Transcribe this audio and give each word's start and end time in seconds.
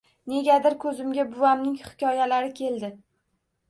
Negadir 0.31 0.77
ko’zimga 0.85 1.27
buvamning 1.35 1.79
hikoyalari 1.85 2.53
keldi. 2.65 2.95